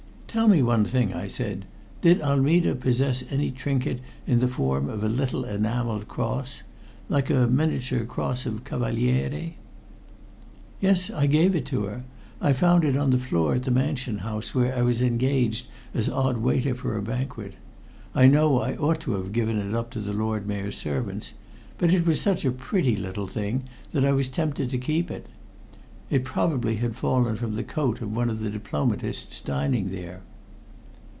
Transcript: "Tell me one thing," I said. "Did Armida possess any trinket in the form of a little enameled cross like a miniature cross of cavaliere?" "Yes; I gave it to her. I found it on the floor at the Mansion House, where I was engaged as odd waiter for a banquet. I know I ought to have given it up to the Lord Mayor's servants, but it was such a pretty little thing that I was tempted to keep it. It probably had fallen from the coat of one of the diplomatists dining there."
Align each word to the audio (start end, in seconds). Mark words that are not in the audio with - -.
"Tell 0.33 0.47
me 0.47 0.61
one 0.63 0.85
thing," 0.85 1.13
I 1.13 1.27
said. 1.27 1.65
"Did 2.01 2.21
Armida 2.21 2.73
possess 2.75 3.21
any 3.29 3.51
trinket 3.51 3.99
in 4.25 4.39
the 4.39 4.47
form 4.47 4.87
of 4.87 5.03
a 5.03 5.09
little 5.09 5.43
enameled 5.43 6.07
cross 6.07 6.63
like 7.09 7.29
a 7.29 7.47
miniature 7.49 8.05
cross 8.05 8.45
of 8.45 8.63
cavaliere?" 8.63 9.55
"Yes; 10.79 11.09
I 11.11 11.25
gave 11.27 11.53
it 11.53 11.65
to 11.65 11.83
her. 11.83 12.05
I 12.39 12.53
found 12.53 12.85
it 12.85 12.95
on 12.95 13.09
the 13.09 13.17
floor 13.19 13.55
at 13.55 13.63
the 13.63 13.71
Mansion 13.71 14.19
House, 14.19 14.55
where 14.55 14.73
I 14.73 14.83
was 14.83 15.01
engaged 15.01 15.67
as 15.93 16.07
odd 16.07 16.37
waiter 16.37 16.75
for 16.75 16.95
a 16.95 17.01
banquet. 17.03 17.55
I 18.15 18.27
know 18.27 18.61
I 18.61 18.77
ought 18.77 19.01
to 19.01 19.15
have 19.15 19.33
given 19.33 19.57
it 19.57 19.75
up 19.75 19.89
to 19.91 19.99
the 19.99 20.13
Lord 20.13 20.47
Mayor's 20.47 20.77
servants, 20.77 21.33
but 21.77 21.93
it 21.93 22.05
was 22.07 22.21
such 22.21 22.45
a 22.45 22.51
pretty 22.51 22.95
little 22.95 23.27
thing 23.27 23.63
that 23.91 24.05
I 24.05 24.13
was 24.13 24.29
tempted 24.29 24.69
to 24.69 24.77
keep 24.77 25.11
it. 25.11 25.25
It 26.09 26.25
probably 26.25 26.75
had 26.75 26.97
fallen 26.97 27.37
from 27.37 27.55
the 27.55 27.63
coat 27.63 28.01
of 28.01 28.13
one 28.13 28.29
of 28.29 28.41
the 28.41 28.49
diplomatists 28.49 29.39
dining 29.39 29.91
there." 29.91 30.23